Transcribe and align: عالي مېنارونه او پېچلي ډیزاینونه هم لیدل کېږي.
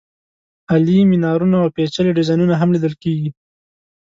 عالي 0.69 0.95
مېنارونه 1.11 1.55
او 1.63 1.67
پېچلي 1.75 2.11
ډیزاینونه 2.17 2.53
هم 2.61 2.69
لیدل 2.75 2.93
کېږي. 3.03 3.29